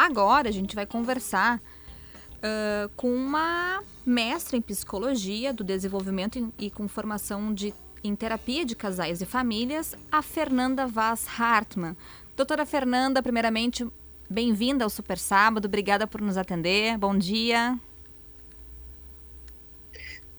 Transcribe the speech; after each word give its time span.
agora 0.00 0.48
a 0.48 0.52
gente 0.52 0.74
vai 0.74 0.86
conversar 0.86 1.58
uh, 1.58 2.88
com 2.96 3.12
uma 3.12 3.82
mestra 4.04 4.56
em 4.56 4.62
psicologia 4.62 5.52
do 5.52 5.62
desenvolvimento 5.62 6.52
e 6.58 6.70
com 6.70 6.88
formação 6.88 7.52
de, 7.52 7.74
em 8.02 8.14
terapia 8.16 8.64
de 8.64 8.74
casais 8.74 9.20
e 9.20 9.26
famílias, 9.26 9.94
a 10.10 10.22
Fernanda 10.22 10.86
Vaz 10.86 11.26
Hartmann. 11.38 11.96
Doutora 12.34 12.64
Fernanda, 12.64 13.22
primeiramente, 13.22 13.86
bem-vinda 14.28 14.84
ao 14.84 14.90
Super 14.90 15.18
Sábado, 15.18 15.66
obrigada 15.66 16.06
por 16.06 16.20
nos 16.20 16.38
atender. 16.38 16.96
Bom 16.96 17.16
dia. 17.16 17.78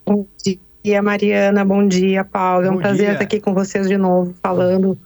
Bom 0.04 0.25
dia, 0.84 1.02
Mariana. 1.02 1.64
Bom 1.64 1.88
dia, 1.88 2.25
Paulo. 2.25 2.66
É 2.66 2.71
um 2.71 2.73
Bom 2.73 2.80
prazer 2.80 3.05
dia. 3.05 3.12
estar 3.14 3.23
aqui 3.23 3.39
com 3.39 3.54
vocês 3.54 3.88
de 3.88 3.98
novo, 3.98 4.34
falando 4.41 4.98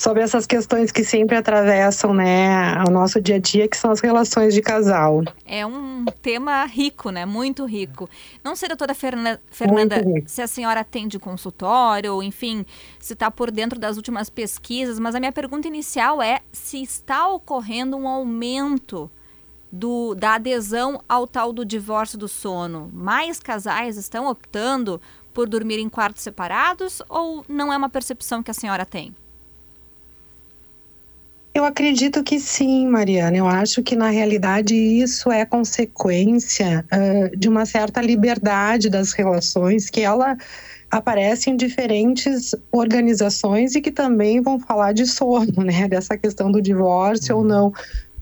sobre 0.00 0.22
essas 0.22 0.46
questões 0.46 0.90
que 0.90 1.04
sempre 1.04 1.36
atravessam, 1.36 2.14
né, 2.14 2.82
o 2.88 2.90
nosso 2.90 3.20
dia 3.20 3.36
a 3.36 3.38
dia, 3.38 3.68
que 3.68 3.76
são 3.76 3.90
as 3.90 4.00
relações 4.00 4.54
de 4.54 4.62
casal. 4.62 5.22
É 5.44 5.66
um 5.66 6.06
tema 6.22 6.64
rico, 6.64 7.10
né, 7.10 7.26
muito 7.26 7.66
rico. 7.66 8.08
Não 8.42 8.56
sei, 8.56 8.70
doutora 8.70 8.94
Fernanda, 8.94 9.38
se 10.24 10.40
a 10.40 10.46
senhora 10.46 10.80
atende 10.80 11.18
consultório, 11.18 12.14
ou 12.14 12.22
enfim, 12.22 12.64
se 12.98 13.12
está 13.12 13.30
por 13.30 13.50
dentro 13.50 13.78
das 13.78 13.98
últimas 13.98 14.30
pesquisas, 14.30 14.98
mas 14.98 15.14
a 15.14 15.20
minha 15.20 15.32
pergunta 15.32 15.68
inicial 15.68 16.22
é 16.22 16.40
se 16.50 16.82
está 16.82 17.28
ocorrendo 17.28 17.94
um 17.94 18.08
aumento 18.08 19.10
do, 19.70 20.14
da 20.14 20.36
adesão 20.36 21.02
ao 21.06 21.26
tal 21.26 21.52
do 21.52 21.62
divórcio 21.62 22.16
do 22.16 22.26
sono. 22.26 22.90
Mais 22.90 23.38
casais 23.38 23.98
estão 23.98 24.28
optando 24.28 24.98
por 25.34 25.46
dormir 25.46 25.78
em 25.78 25.90
quartos 25.90 26.22
separados 26.22 27.02
ou 27.06 27.44
não 27.46 27.70
é 27.70 27.76
uma 27.76 27.90
percepção 27.90 28.42
que 28.42 28.50
a 28.50 28.54
senhora 28.54 28.86
tem? 28.86 29.14
Eu 31.52 31.64
acredito 31.64 32.22
que 32.22 32.38
sim, 32.38 32.86
Mariana. 32.86 33.36
Eu 33.36 33.46
acho 33.46 33.82
que, 33.82 33.96
na 33.96 34.08
realidade, 34.08 34.74
isso 34.74 35.32
é 35.32 35.44
consequência 35.44 36.84
uh, 36.92 37.36
de 37.36 37.48
uma 37.48 37.66
certa 37.66 38.00
liberdade 38.00 38.88
das 38.88 39.12
relações 39.12 39.90
que 39.90 40.00
ela 40.00 40.36
aparece 40.90 41.50
em 41.50 41.56
diferentes 41.56 42.54
organizações 42.70 43.74
e 43.74 43.80
que 43.80 43.90
também 43.90 44.40
vão 44.40 44.58
falar 44.60 44.92
de 44.92 45.06
sono, 45.06 45.52
né? 45.64 45.88
Dessa 45.88 46.16
questão 46.16 46.52
do 46.52 46.62
divórcio 46.62 47.36
ou 47.36 47.42
uhum. 47.42 47.48
não 47.48 47.72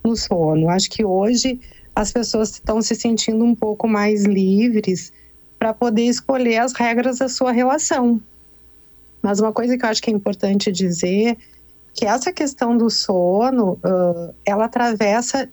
no 0.03 0.17
sono. 0.17 0.71
Acho 0.71 0.89
que 0.91 1.05
hoje 1.05 1.61
as 1.95 2.13
pessoas 2.13 2.51
estão 2.51 2.81
se 2.81 2.95
sentindo 2.95 3.45
um 3.45 3.55
pouco 3.55 3.87
mais 3.87 4.25
livres 4.25 5.13
para 5.59 5.75
poder 5.75 6.05
escolher 6.05 6.59
as 6.59 6.73
regras 6.73 7.19
da 7.19 7.29
sua 7.29 7.53
relação. 7.53 8.21
Mas 9.21 9.41
uma 9.41 9.53
coisa 9.53 9.77
que 9.77 9.85
eu 9.85 9.89
acho 9.89 10.01
que 10.01 10.11
é 10.11 10.15
importante 10.15 10.71
dizer 10.71 11.37
que 11.99 12.07
essa 12.07 12.33
questão 12.33 12.77
do 12.77 12.89
sono, 12.89 13.73
uh, 13.85 14.33
ela 14.47 14.67
atravessa 14.67 15.51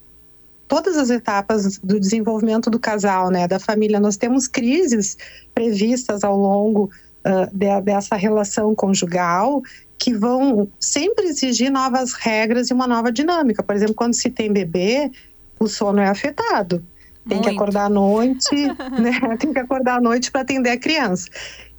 todas 0.68 0.96
as 0.96 1.10
etapas 1.10 1.80
do 1.80 2.00
desenvolvimento 2.00 2.70
do 2.70 2.80
casal, 2.80 3.32
né, 3.32 3.48
da 3.48 3.58
família. 3.58 4.00
Nós 4.00 4.16
temos 4.16 4.48
crises 4.48 5.18
previstas 5.56 6.24
ao 6.24 6.38
longo 6.38 6.92
uh, 7.26 7.50
de, 7.52 7.82
dessa 7.82 8.16
relação 8.16 8.76
conjugal 8.76 9.64
que 9.98 10.14
vão 10.14 10.70
sempre 10.80 11.26
exigir 11.26 11.72
novas 11.72 12.14
regras 12.14 12.70
e 12.70 12.74
uma 12.76 12.86
nova 12.86 13.12
dinâmica. 13.12 13.64
Por 13.64 13.76
exemplo, 13.76 13.96
quando 13.96 14.14
se 14.14 14.30
tem 14.30 14.54
bebê, 14.54 15.12
o 15.60 15.68
sono 15.68 16.00
é 16.00 16.08
afetado. 16.08 16.86
Tem 17.28 17.40
Muito. 17.40 17.50
que 17.50 17.56
acordar 17.56 17.86
à 17.86 17.90
noite, 17.90 18.68
né? 19.02 19.36
Tem 19.40 19.52
que 19.52 19.58
acordar 19.58 19.98
à 19.98 20.02
noite 20.02 20.30
para 20.30 20.42
atender 20.42 20.70
a 20.70 20.78
criança. 20.78 21.28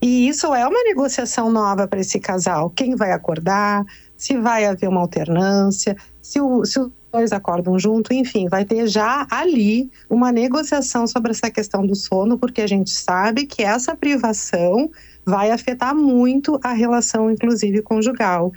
E 0.02 0.26
isso 0.28 0.52
é 0.52 0.66
uma 0.66 0.82
negociação 0.82 1.52
nova 1.52 1.86
para 1.86 2.00
esse 2.00 2.18
casal. 2.18 2.68
Quem 2.70 2.96
vai 2.96 3.12
acordar? 3.12 3.84
Se 4.16 4.36
vai 4.36 4.64
haver 4.64 4.88
uma 4.88 5.00
alternância, 5.00 5.96
se, 6.20 6.40
o, 6.40 6.64
se 6.64 6.80
os 6.80 6.90
dois 7.12 7.32
acordam 7.32 7.78
junto, 7.78 8.12
enfim, 8.12 8.48
vai 8.48 8.64
ter 8.64 8.86
já 8.86 9.26
ali 9.30 9.90
uma 10.08 10.32
negociação 10.32 11.06
sobre 11.06 11.32
essa 11.32 11.50
questão 11.50 11.86
do 11.86 11.94
sono, 11.94 12.38
porque 12.38 12.62
a 12.62 12.66
gente 12.66 12.90
sabe 12.90 13.46
que 13.46 13.62
essa 13.62 13.96
privação 13.96 14.90
vai 15.24 15.50
afetar 15.50 15.94
muito 15.94 16.58
a 16.62 16.72
relação, 16.72 17.30
inclusive 17.30 17.82
conjugal. 17.82 18.52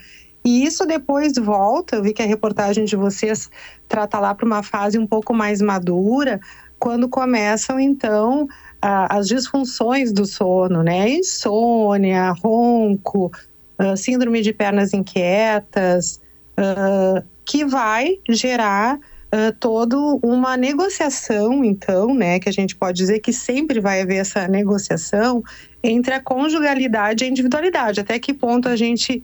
E 0.46 0.64
isso 0.66 0.86
depois 0.86 1.34
volta, 1.36 1.98
eu 1.98 2.04
vi 2.04 2.14
que 2.14 2.22
a 2.22 2.26
reportagem 2.26 2.86
de 2.86 2.96
vocês 2.96 3.50
trata 3.88 4.20
lá 4.20 4.34
para 4.34 4.46
uma 4.46 4.64
fase 4.64 4.98
um 4.98 5.06
pouco 5.06 5.34
mais 5.34 5.62
madura, 5.62 6.40
quando 6.80 7.10
começam 7.10 7.80
então 7.80 8.48
as 8.82 9.28
disfunções 9.28 10.14
do 10.14 10.26
sono, 10.26 10.82
né? 10.82 11.10
Insônia, 11.10 12.32
ronco, 12.32 13.30
ah, 13.80 13.96
síndrome 13.96 14.42
de 14.42 14.52
pernas 14.52 14.94
inquietas, 14.94 16.20
uh, 16.60 17.26
que 17.46 17.64
vai 17.64 18.20
gerar 18.30 18.98
uh, 18.98 19.56
toda 19.58 19.98
uma 20.22 20.58
negociação, 20.58 21.64
então, 21.64 22.14
né, 22.14 22.42
que 22.42 22.50
a 22.50 22.52
gente 22.52 22.76
pode 22.76 22.98
dizer 22.98 23.20
que 23.20 23.32
sempre 23.32 23.80
vai 23.80 24.02
haver 24.02 24.18
essa 24.18 24.50
negociação 24.50 25.42
entre 25.82 26.14
a 26.14 26.20
conjugalidade 26.20 27.24
e 27.24 27.28
a 27.28 27.30
individualidade. 27.30 28.02
Até 28.02 28.20
que 28.20 28.34
ponto 28.34 28.68
a 28.68 28.76
gente 28.76 29.24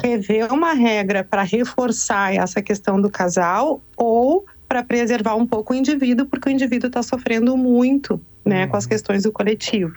rever 0.00 0.52
uma 0.52 0.72
regra 0.72 1.24
para 1.24 1.42
reforçar 1.42 2.32
essa 2.32 2.62
questão 2.62 3.00
do 3.00 3.10
casal 3.10 3.82
ou 3.96 4.46
para 4.68 4.84
preservar 4.84 5.34
um 5.34 5.44
pouco 5.48 5.72
o 5.72 5.76
indivíduo, 5.76 6.26
porque 6.26 6.48
o 6.48 6.52
indivíduo 6.52 6.86
está 6.86 7.02
sofrendo 7.02 7.56
muito, 7.56 8.20
né, 8.44 8.68
com 8.68 8.76
as 8.76 8.84
uhum. 8.84 8.90
questões 8.90 9.24
do 9.24 9.32
coletivo. 9.32 9.96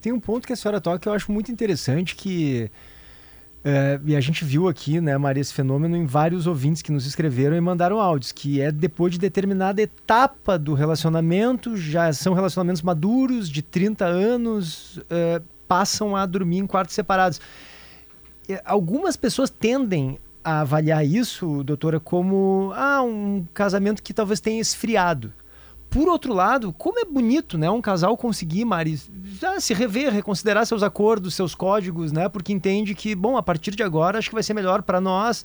Tem 0.00 0.12
um 0.12 0.18
ponto 0.18 0.46
que 0.46 0.54
a 0.54 0.56
senhora 0.56 0.80
toca 0.80 0.98
que 0.98 1.08
eu 1.10 1.12
acho 1.12 1.30
muito 1.30 1.52
interessante 1.52 2.16
que 2.16 2.70
é, 3.64 4.00
e 4.04 4.14
a 4.14 4.20
gente 4.20 4.44
viu 4.44 4.68
aqui, 4.68 5.00
né, 5.00 5.16
Maria, 5.18 5.40
esse 5.40 5.52
fenômeno 5.52 5.96
em 5.96 6.06
vários 6.06 6.46
ouvintes 6.46 6.80
que 6.80 6.92
nos 6.92 7.06
escreveram 7.06 7.56
e 7.56 7.60
mandaram 7.60 7.98
áudios, 7.98 8.32
que 8.32 8.60
é 8.60 8.70
depois 8.70 9.12
de 9.12 9.18
determinada 9.18 9.82
etapa 9.82 10.58
do 10.58 10.74
relacionamento, 10.74 11.76
já 11.76 12.12
são 12.12 12.34
relacionamentos 12.34 12.82
maduros, 12.82 13.48
de 13.48 13.62
30 13.62 14.04
anos, 14.04 15.00
é, 15.10 15.42
passam 15.66 16.14
a 16.14 16.24
dormir 16.24 16.58
em 16.58 16.66
quartos 16.66 16.94
separados. 16.94 17.40
Algumas 18.64 19.16
pessoas 19.16 19.50
tendem 19.50 20.18
a 20.42 20.60
avaliar 20.60 21.04
isso, 21.04 21.62
doutora, 21.62 22.00
como 22.00 22.72
ah, 22.74 23.02
um 23.02 23.44
casamento 23.52 24.02
que 24.02 24.14
talvez 24.14 24.40
tenha 24.40 24.60
esfriado. 24.60 25.32
Por 25.90 26.06
outro 26.08 26.34
lado, 26.34 26.72
como 26.72 26.98
é 26.98 27.04
bonito, 27.04 27.56
né, 27.56 27.70
um 27.70 27.80
casal 27.80 28.16
conseguir, 28.16 28.64
Mari, 28.64 29.00
já 29.40 29.58
se 29.58 29.72
rever, 29.72 30.12
reconsiderar 30.12 30.66
seus 30.66 30.82
acordos, 30.82 31.34
seus 31.34 31.54
códigos, 31.54 32.12
né, 32.12 32.28
porque 32.28 32.52
entende 32.52 32.94
que, 32.94 33.14
bom, 33.14 33.36
a 33.36 33.42
partir 33.42 33.74
de 33.74 33.82
agora 33.82 34.18
acho 34.18 34.28
que 34.28 34.34
vai 34.34 34.42
ser 34.42 34.52
melhor 34.52 34.82
para 34.82 35.00
nós, 35.00 35.44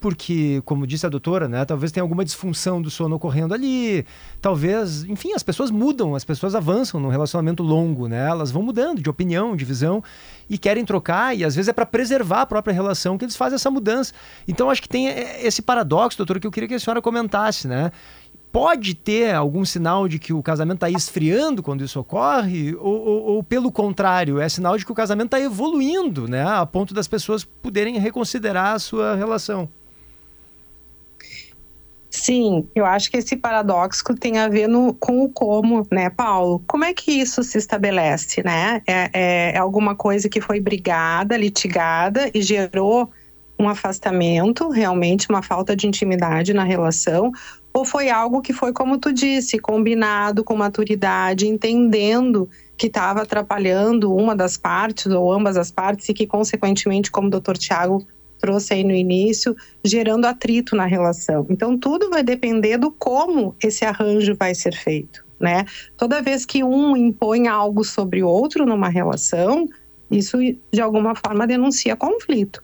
porque, 0.00 0.62
como 0.64 0.86
disse 0.86 1.06
a 1.06 1.08
doutora, 1.08 1.48
né, 1.48 1.64
talvez 1.64 1.90
tenha 1.90 2.02
alguma 2.02 2.24
disfunção 2.24 2.80
do 2.80 2.90
sono 2.90 3.16
ocorrendo 3.16 3.52
ali, 3.54 4.06
talvez, 4.40 5.04
enfim, 5.04 5.32
as 5.32 5.42
pessoas 5.42 5.70
mudam, 5.70 6.14
as 6.14 6.24
pessoas 6.24 6.54
avançam 6.54 7.00
num 7.00 7.08
relacionamento 7.08 7.62
longo, 7.62 8.06
né, 8.06 8.28
elas 8.28 8.50
vão 8.50 8.62
mudando 8.62 9.02
de 9.02 9.10
opinião, 9.10 9.56
de 9.56 9.64
visão 9.64 10.02
e 10.48 10.56
querem 10.56 10.84
trocar 10.84 11.36
e 11.36 11.44
às 11.44 11.56
vezes 11.56 11.68
é 11.68 11.72
para 11.72 11.86
preservar 11.86 12.42
a 12.42 12.46
própria 12.46 12.72
relação 12.72 13.18
que 13.18 13.24
eles 13.24 13.36
fazem 13.36 13.56
essa 13.56 13.70
mudança. 13.70 14.12
Então 14.46 14.70
acho 14.70 14.82
que 14.82 14.88
tem 14.88 15.08
esse 15.08 15.62
paradoxo, 15.62 16.16
doutora, 16.16 16.38
que 16.38 16.46
eu 16.46 16.50
queria 16.50 16.68
que 16.68 16.74
a 16.74 16.80
senhora 16.80 17.02
comentasse, 17.02 17.66
né? 17.66 17.90
Pode 18.52 18.94
ter 18.94 19.34
algum 19.34 19.64
sinal 19.64 20.08
de 20.08 20.18
que 20.18 20.32
o 20.32 20.42
casamento 20.42 20.84
está 20.84 20.90
esfriando 20.90 21.62
quando 21.62 21.84
isso 21.84 22.00
ocorre? 22.00 22.74
Ou, 22.74 23.06
ou, 23.06 23.22
ou, 23.24 23.42
pelo 23.42 23.70
contrário, 23.70 24.40
é 24.40 24.48
sinal 24.48 24.76
de 24.76 24.84
que 24.84 24.92
o 24.92 24.94
casamento 24.94 25.26
está 25.26 25.40
evoluindo, 25.40 26.26
né? 26.26 26.42
A 26.42 26.64
ponto 26.66 26.94
das 26.94 27.08
pessoas 27.08 27.44
poderem 27.44 27.98
reconsiderar 27.98 28.74
a 28.74 28.78
sua 28.78 29.14
relação. 29.14 29.68
Sim, 32.10 32.66
eu 32.74 32.86
acho 32.86 33.10
que 33.10 33.18
esse 33.18 33.36
paradoxo 33.36 34.02
tem 34.14 34.38
a 34.38 34.48
ver 34.48 34.66
no, 34.66 34.94
com 34.94 35.24
o 35.24 35.28
como, 35.28 35.86
né, 35.92 36.08
Paulo? 36.08 36.62
Como 36.66 36.84
é 36.84 36.94
que 36.94 37.12
isso 37.12 37.42
se 37.42 37.58
estabelece, 37.58 38.42
né? 38.42 38.82
É, 38.86 39.10
é, 39.12 39.52
é 39.54 39.58
alguma 39.58 39.94
coisa 39.94 40.28
que 40.28 40.40
foi 40.40 40.58
brigada, 40.58 41.36
litigada 41.36 42.30
e 42.34 42.40
gerou 42.40 43.10
um 43.58 43.68
afastamento, 43.68 44.70
realmente 44.70 45.28
uma 45.28 45.42
falta 45.42 45.74
de 45.74 45.86
intimidade 45.86 46.54
na 46.54 46.64
relação, 46.64 47.32
ou 47.78 47.84
foi 47.84 48.10
algo 48.10 48.42
que 48.42 48.52
foi, 48.52 48.72
como 48.72 48.98
tu 48.98 49.12
disse, 49.12 49.58
combinado 49.58 50.42
com 50.42 50.56
maturidade, 50.56 51.46
entendendo 51.46 52.48
que 52.76 52.88
estava 52.88 53.22
atrapalhando 53.22 54.12
uma 54.14 54.34
das 54.34 54.56
partes 54.56 55.06
ou 55.06 55.32
ambas 55.32 55.56
as 55.56 55.70
partes 55.70 56.08
e 56.08 56.14
que, 56.14 56.26
consequentemente, 56.26 57.10
como 57.10 57.28
o 57.28 57.30
doutor 57.30 57.56
Tiago 57.56 58.04
trouxe 58.40 58.74
aí 58.74 58.84
no 58.84 58.92
início, 58.92 59.56
gerando 59.84 60.24
atrito 60.24 60.74
na 60.74 60.86
relação. 60.86 61.46
Então, 61.48 61.78
tudo 61.78 62.10
vai 62.10 62.22
depender 62.22 62.78
do 62.78 62.90
como 62.90 63.54
esse 63.62 63.84
arranjo 63.84 64.34
vai 64.36 64.54
ser 64.54 64.74
feito, 64.74 65.24
né? 65.40 65.64
Toda 65.96 66.22
vez 66.22 66.44
que 66.44 66.62
um 66.62 66.96
impõe 66.96 67.48
algo 67.48 67.84
sobre 67.84 68.22
o 68.22 68.28
outro 68.28 68.66
numa 68.66 68.88
relação, 68.88 69.68
isso 70.10 70.38
de 70.72 70.80
alguma 70.80 71.14
forma 71.14 71.46
denuncia 71.46 71.96
conflito 71.96 72.62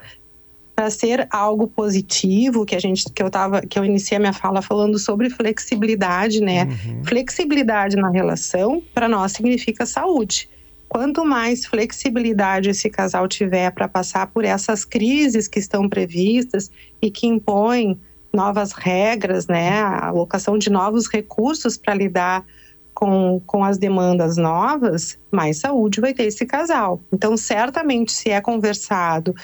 para 0.75 0.91
ser 0.91 1.27
algo 1.31 1.69
positivo, 1.69 2.65
que 2.65 2.75
a 2.75 2.81
gente 2.81 3.05
que 3.13 3.23
eu 3.23 3.31
tava, 3.31 3.61
que 3.63 3.79
eu 3.79 3.85
iniciei 3.85 4.17
a 4.17 4.21
minha 4.21 4.33
fala 4.33 4.61
falando 4.61 4.99
sobre 4.99 5.31
flexibilidade, 5.31 6.41
né? 6.41 6.65
Uhum. 6.65 7.05
Flexibilidade 7.05 7.97
na 7.97 8.11
relação 8.11 8.83
para 8.93 9.09
nós 9.09 9.33
significa 9.33 9.87
saúde. 9.87 10.49
Quanto 10.89 11.25
mais 11.25 11.65
flexibilidade 11.65 12.71
esse 12.71 12.91
casal 12.91 13.29
tiver 13.29 13.71
para 13.71 13.89
passar 13.89 14.27
por 14.29 14.45
essas 14.45 14.85
crises 14.85 15.47
que 15.47 15.59
estão 15.59 15.89
previstas 15.89 16.71
e 17.01 17.11
que 17.11 17.27
impõem 17.27 17.99
novas 18.33 18.73
regras, 18.73 19.47
né, 19.47 19.81
a 19.81 20.09
alocação 20.09 20.59
de 20.59 20.71
novos 20.71 21.07
recursos 21.07 21.77
para 21.77 21.95
lidar 21.95 22.45
com, 22.93 23.41
com 23.47 23.65
as 23.65 23.79
demandas 23.79 24.37
novas, 24.37 25.19
mais 25.31 25.59
saúde 25.59 26.01
vai 26.01 26.15
ter 26.15 26.25
esse 26.25 26.47
casal. 26.47 27.01
Então, 27.13 27.37
certamente, 27.37 28.13
se 28.13 28.31
é 28.31 28.41
conversado 28.41 29.35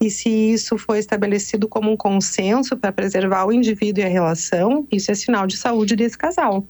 e 0.00 0.10
se 0.10 0.28
isso 0.28 0.78
foi 0.78 0.98
estabelecido 0.98 1.68
como 1.68 1.90
um 1.90 1.96
consenso 1.96 2.76
para 2.76 2.92
preservar 2.92 3.46
o 3.46 3.52
indivíduo 3.52 4.02
e 4.02 4.06
a 4.06 4.08
relação, 4.08 4.86
isso 4.90 5.10
é 5.10 5.14
sinal 5.14 5.46
de 5.46 5.56
saúde 5.56 5.96
desse 5.96 6.16
casal. 6.16 6.64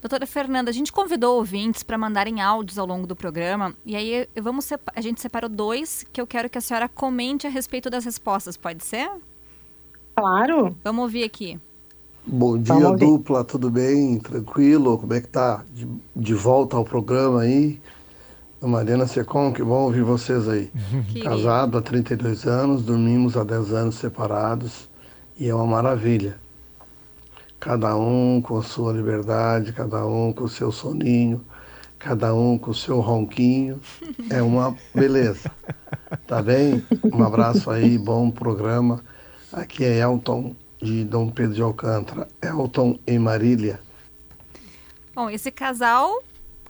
Doutora 0.00 0.26
Fernanda, 0.26 0.70
a 0.70 0.72
gente 0.72 0.92
convidou 0.92 1.36
ouvintes 1.36 1.82
para 1.82 1.98
mandarem 1.98 2.40
áudios 2.40 2.78
ao 2.78 2.86
longo 2.86 3.06
do 3.06 3.16
programa 3.16 3.74
e 3.84 3.96
aí 3.96 4.28
vamos 4.40 4.68
a 4.94 5.00
gente 5.00 5.20
separou 5.20 5.50
dois 5.50 6.04
que 6.12 6.20
eu 6.20 6.26
quero 6.26 6.48
que 6.48 6.58
a 6.58 6.60
senhora 6.60 6.88
comente 6.88 7.46
a 7.46 7.50
respeito 7.50 7.90
das 7.90 8.04
respostas, 8.04 8.56
pode 8.56 8.84
ser? 8.84 9.10
Claro. 10.14 10.76
Vamos 10.84 11.02
ouvir 11.02 11.24
aqui. 11.24 11.60
Bom 12.26 12.58
dia, 12.58 12.90
dupla, 12.90 13.44
tudo 13.44 13.70
bem? 13.70 14.18
Tranquilo? 14.18 14.98
Como 14.98 15.14
é 15.14 15.20
que 15.20 15.28
tá? 15.28 15.64
De, 15.72 15.86
de 16.14 16.34
volta 16.34 16.76
ao 16.76 16.84
programa 16.84 17.42
aí. 17.42 17.80
Mariana 18.60 19.06
Secom, 19.06 19.52
que 19.52 19.62
bom 19.62 19.84
ouvir 19.84 20.02
vocês 20.02 20.48
aí. 20.48 20.70
Casado 21.22 21.78
há 21.78 21.82
32 21.82 22.46
anos, 22.46 22.82
dormimos 22.82 23.36
há 23.36 23.44
10 23.44 23.72
anos 23.72 23.94
separados 23.96 24.88
e 25.38 25.48
é 25.48 25.54
uma 25.54 25.66
maravilha. 25.66 26.38
Cada 27.60 27.96
um 27.96 28.40
com 28.40 28.58
a 28.58 28.62
sua 28.62 28.92
liberdade, 28.92 29.72
cada 29.72 30.06
um 30.06 30.32
com 30.32 30.44
o 30.44 30.48
seu 30.48 30.72
soninho, 30.72 31.44
cada 31.98 32.34
um 32.34 32.56
com 32.58 32.70
o 32.70 32.74
seu 32.74 33.00
ronquinho. 33.00 33.80
É 34.28 34.42
uma 34.42 34.74
beleza. 34.92 35.50
Tá 36.26 36.42
bem? 36.42 36.84
Um 37.04 37.22
abraço 37.22 37.70
aí, 37.70 37.96
bom 37.96 38.28
programa. 38.28 39.04
Aqui 39.52 39.84
é 39.84 39.98
Elton 39.98 40.56
de 40.82 41.04
Dom 41.04 41.30
Pedro 41.30 41.54
de 41.54 41.62
Alcântara, 41.62 42.26
Elton 42.42 42.98
e 43.06 43.18
Marília. 43.18 43.78
Bom, 45.14 45.30
esse 45.30 45.50
casal, 45.50 46.22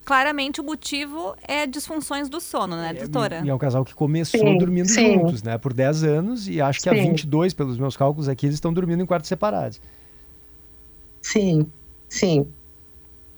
claramente 0.06 0.61
o 0.61 0.64
motivo 0.64 1.35
é 1.43 1.67
disfunções 1.67 2.29
do 2.29 2.41
sono, 2.41 2.76
né, 2.76 2.91
é, 2.91 2.94
doutora? 2.94 3.43
E 3.44 3.50
é 3.50 3.55
um 3.55 3.58
casal 3.58 3.85
que 3.85 3.93
começou 3.93 4.41
sim, 4.41 4.56
dormindo 4.56 4.88
sim. 4.88 5.14
juntos, 5.14 5.43
né, 5.43 5.58
por 5.58 5.75
10 5.75 6.05
anos, 6.05 6.49
e 6.49 6.61
acho 6.61 6.79
que 6.79 6.88
sim. 6.88 6.97
há 6.99 7.03
22, 7.03 7.53
pelos 7.53 7.76
meus 7.76 7.97
cálculos 7.97 8.29
aqui, 8.29 8.47
eles 8.47 8.55
estão 8.55 8.73
dormindo 8.73 9.03
em 9.03 9.06
quartos 9.06 9.29
separados. 9.29 9.81
Sim, 11.20 11.67
sim. 12.08 12.47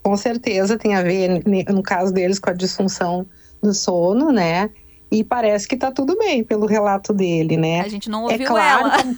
Com 0.03 0.15
certeza 0.17 0.77
tem 0.77 0.95
a 0.95 1.03
ver, 1.03 1.43
no 1.73 1.83
caso 1.83 2.13
deles, 2.13 2.39
com 2.39 2.51
a 2.51 2.53
disfunção 2.53 3.27
do 3.63 3.73
sono, 3.73 4.31
né? 4.31 4.71
E 5.11 5.25
parece 5.25 5.67
que 5.67 5.77
tá 5.77 5.91
tudo 5.91 6.19
bem 6.19 6.45
pelo 6.45 6.67
relato 6.67 7.15
dele, 7.15 7.57
né? 7.57 7.81
A 7.81 7.89
gente 7.89 8.11
não 8.11 8.25
ouviu 8.25 8.43
é 8.43 8.47
claro 8.47 8.89
ela. 8.89 9.17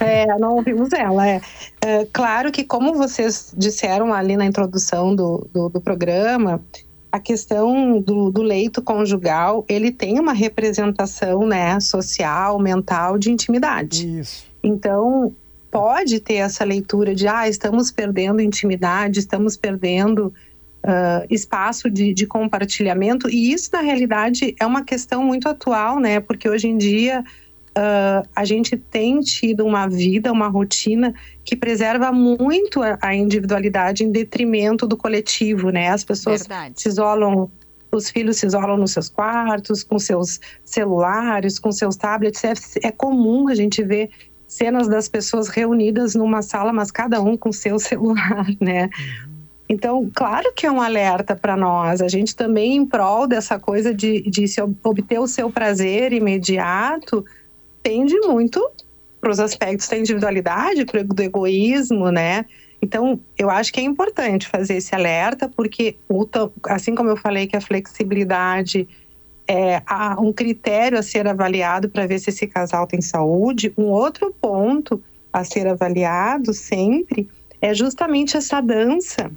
É, 0.00 0.26
não 0.38 0.56
ouvimos 0.56 0.92
ela. 0.92 1.26
É. 1.28 1.40
é. 1.80 2.06
claro 2.12 2.50
que, 2.52 2.64
como 2.64 2.94
vocês 2.94 3.54
disseram 3.56 4.12
ali 4.12 4.36
na 4.36 4.44
introdução 4.44 5.14
do, 5.14 5.48
do, 5.52 5.68
do 5.68 5.80
programa, 5.80 6.62
a 7.10 7.20
questão 7.20 8.00
do, 8.00 8.30
do, 8.30 8.42
leito 8.42 8.82
conjugal, 8.82 9.64
ele 9.68 9.92
tem 9.92 10.18
uma 10.18 10.32
representação 10.32 11.46
né, 11.46 11.78
social, 11.78 12.58
mental, 12.58 13.16
de 13.16 13.30
intimidade. 13.30 14.18
Isso. 14.18 14.46
Então, 14.62 15.32
pode 15.70 16.18
ter 16.18 16.34
essa 16.34 16.64
leitura 16.64 17.14
de, 17.14 17.28
ah, 17.28 17.48
estamos 17.48 17.90
perdendo 17.90 18.40
intimidade, 18.40 19.20
estamos 19.20 19.56
perdendo 19.56 20.32
uh, 20.84 21.26
espaço 21.30 21.90
de, 21.90 22.12
de 22.12 22.26
compartilhamento, 22.26 23.28
e 23.28 23.52
isso, 23.52 23.70
na 23.72 23.80
realidade, 23.80 24.54
é 24.60 24.66
uma 24.66 24.84
questão 24.84 25.24
muito 25.24 25.48
atual, 25.48 25.98
né, 25.98 26.20
porque 26.20 26.48
hoje 26.48 26.68
em 26.68 26.76
dia 26.76 27.24
uh, 27.76 28.28
a 28.34 28.44
gente 28.44 28.76
tem 28.76 29.20
tido 29.20 29.64
uma 29.64 29.86
vida, 29.86 30.32
uma 30.32 30.48
rotina 30.48 31.14
que 31.44 31.56
preserva 31.56 32.12
muito 32.12 32.80
a, 33.00 33.14
individualidade 33.14 34.04
em 34.04 34.10
detrimento 34.10 34.86
do 34.86 34.96
coletivo, 34.96 35.70
né? 35.70 35.88
As 35.88 36.04
pessoas 36.04 36.42
Verdade. 36.42 36.80
se 36.80 36.88
isolam 36.88 37.50
os 37.92 38.10
filhos 38.10 38.38
se 38.38 38.46
isolam 38.46 38.76
nos 38.76 38.90
seus 38.90 39.08
quartos, 39.08 39.84
com 39.84 40.00
seus 40.00 40.40
celulares, 40.64 41.60
com 41.60 41.70
seus 41.70 41.94
tablets. 41.94 42.42
É, 42.42 42.52
é, 42.82 42.90
comum 42.90 43.46
a 43.48 43.54
gente 43.54 43.84
ver 43.84 44.10
cenas 44.48 44.88
das 44.88 45.08
pessoas 45.08 45.48
reunidas 45.48 46.16
numa 46.16 46.42
sala, 46.42 46.72
mas 46.72 46.90
cada 46.90 47.22
um 47.22 47.36
com 47.36 47.52
seu 47.52 47.78
celular, 47.80 48.46
né? 48.60 48.90
Então, 49.68 50.10
claro 50.12 50.52
que 50.54 50.66
é 50.66 50.70
um 50.72 50.80
alerta 50.80 51.36
para 51.36 51.56
nós. 51.56 52.00
A 52.00 52.08
gente 52.08 52.34
também, 52.36 52.76
em 52.76 52.84
prol 52.84 53.28
dessa 53.28 53.58
coisa 53.60 53.94
de, 53.94 54.22
de 54.22 54.46
se 54.48 54.60
obter 54.60 55.20
o 55.20 55.26
seu 55.26 55.50
prazer 55.50 56.12
imediato, 56.12 57.24
tende 57.84 58.18
muito 58.20 58.68
para 59.20 59.30
os 59.30 59.38
aspectos 59.38 59.86
da 59.88 59.98
individualidade, 59.98 60.84
do 60.84 61.22
egoísmo, 61.22 62.10
né? 62.10 62.46
Então, 62.80 63.20
eu 63.38 63.48
acho 63.48 63.72
que 63.72 63.80
é 63.80 63.82
importante 63.82 64.48
fazer 64.48 64.76
esse 64.76 64.94
alerta, 64.94 65.48
porque, 65.48 65.96
assim 66.68 66.94
como 66.94 67.10
eu 67.10 67.16
falei 67.16 67.46
que 67.46 67.56
a 67.56 67.60
flexibilidade 67.60 68.88
é 69.46 69.82
um 70.18 70.32
critério 70.32 70.98
a 70.98 71.02
ser 71.02 71.28
avaliado 71.28 71.88
para 71.88 72.06
ver 72.06 72.18
se 72.18 72.30
esse 72.30 72.46
casal 72.46 72.86
tem 72.86 73.00
saúde, 73.02 73.72
um 73.76 73.84
outro 73.84 74.34
ponto 74.40 75.02
a 75.30 75.44
ser 75.44 75.66
avaliado 75.66 76.54
sempre 76.54 77.28
é 77.60 77.74
justamente 77.74 78.36
essa 78.36 78.60
dança 78.60 79.30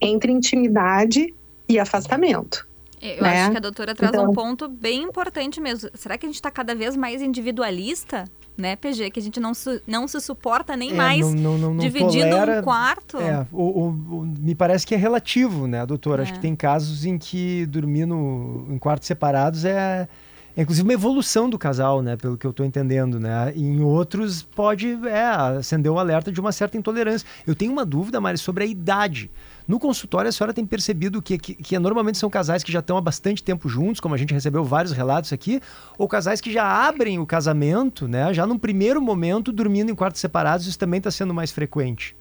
entre 0.00 0.30
intimidade 0.30 1.34
e 1.68 1.78
afastamento. 1.78 2.67
Eu 3.00 3.22
né? 3.22 3.42
acho 3.42 3.50
que 3.52 3.56
a 3.56 3.60
doutora 3.60 3.94
traz 3.94 4.12
então... 4.12 4.30
um 4.30 4.32
ponto 4.32 4.68
bem 4.68 5.02
importante 5.02 5.60
mesmo. 5.60 5.88
Será 5.94 6.18
que 6.18 6.26
a 6.26 6.28
gente 6.28 6.36
está 6.36 6.50
cada 6.50 6.74
vez 6.74 6.96
mais 6.96 7.22
individualista? 7.22 8.24
Né, 8.56 8.74
PG? 8.74 9.10
Que 9.10 9.20
a 9.20 9.22
gente 9.22 9.38
não, 9.38 9.54
su 9.54 9.80
não 9.86 10.08
se 10.08 10.20
suporta 10.20 10.76
nem 10.76 10.90
é, 10.90 10.94
mais 10.94 11.32
não, 11.32 11.56
não, 11.56 11.74
não, 11.74 11.76
dividindo 11.76 12.28
tolera, 12.28 12.60
um 12.60 12.64
quarto. 12.64 13.16
É, 13.18 13.46
o, 13.52 13.62
o, 13.62 13.88
o, 13.88 14.26
me 14.26 14.52
parece 14.52 14.84
que 14.84 14.96
é 14.96 14.98
relativo, 14.98 15.68
né, 15.68 15.86
doutora? 15.86 16.22
É. 16.22 16.24
Acho 16.24 16.32
que 16.32 16.40
tem 16.40 16.56
casos 16.56 17.04
em 17.04 17.16
que 17.18 17.66
dormir 17.66 18.04
no, 18.04 18.66
em 18.68 18.76
quartos 18.76 19.06
separados 19.06 19.64
é, 19.64 20.08
é 20.56 20.62
inclusive 20.62 20.84
uma 20.84 20.92
evolução 20.92 21.48
do 21.48 21.56
casal, 21.56 22.02
né? 22.02 22.16
Pelo 22.16 22.36
que 22.36 22.44
eu 22.44 22.50
estou 22.50 22.66
entendendo, 22.66 23.20
né? 23.20 23.52
E 23.54 23.62
em 23.62 23.80
outros 23.80 24.42
pode 24.42 24.88
é, 25.06 25.22
acender 25.56 25.92
o 25.92 26.00
alerta 26.00 26.32
de 26.32 26.40
uma 26.40 26.50
certa 26.50 26.76
intolerância. 26.76 27.24
Eu 27.46 27.54
tenho 27.54 27.70
uma 27.70 27.86
dúvida, 27.86 28.20
Mari, 28.20 28.38
sobre 28.38 28.64
a 28.64 28.66
idade. 28.66 29.30
No 29.68 29.78
consultório, 29.78 30.30
a 30.30 30.32
senhora 30.32 30.54
tem 30.54 30.64
percebido 30.64 31.20
que, 31.20 31.36
que, 31.36 31.54
que, 31.54 31.78
normalmente 31.78 32.16
são 32.16 32.30
casais 32.30 32.64
que 32.64 32.72
já 32.72 32.78
estão 32.78 32.96
há 32.96 33.02
bastante 33.02 33.42
tempo 33.44 33.68
juntos, 33.68 34.00
como 34.00 34.14
a 34.14 34.18
gente 34.18 34.32
recebeu 34.32 34.64
vários 34.64 34.92
relatos 34.94 35.30
aqui, 35.30 35.60
ou 35.98 36.08
casais 36.08 36.40
que 36.40 36.50
já 36.50 36.64
abrem 36.64 37.18
o 37.18 37.26
casamento, 37.26 38.08
né? 38.08 38.32
Já 38.32 38.46
num 38.46 38.58
primeiro 38.58 38.98
momento, 38.98 39.52
dormindo 39.52 39.90
em 39.90 39.94
quartos 39.94 40.22
separados, 40.22 40.66
isso 40.66 40.78
também 40.78 40.96
está 40.96 41.10
sendo 41.10 41.34
mais 41.34 41.50
frequente. 41.50 42.16